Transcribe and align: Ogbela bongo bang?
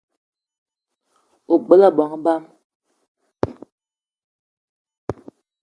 Ogbela 1.53 1.87
bongo 1.95 2.17
bang? 2.25 2.45